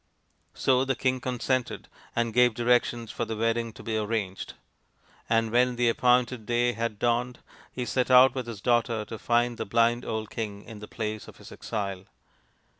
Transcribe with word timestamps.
So 0.55 0.83
the 0.83 0.95
king 0.95 1.19
consented, 1.19 1.87
and 2.15 2.33
gave 2.33 2.55
directions 2.55 3.11
for 3.11 3.23
the 3.23 3.37
wedding 3.37 3.71
to 3.73 3.83
be 3.83 3.97
arranged; 3.97 4.55
and 5.29 5.51
when 5.51 5.75
the 5.75 5.89
appointed 5.89 6.47
day 6.47 6.71
had 6.73 6.97
dawned 6.97 7.37
he 7.71 7.85
set 7.85 8.09
out 8.09 8.33
with 8.33 8.47
his 8.47 8.61
daughter 8.61 9.05
to 9.05 9.19
find 9.19 9.59
the 9.59 9.65
blind 9.67 10.03
old 10.03 10.31
king 10.31 10.63
in 10.63 10.79
the 10.79 10.87
place 10.87 11.27
of 11.27 11.37
his 11.37 11.51
exile. 11.51 12.05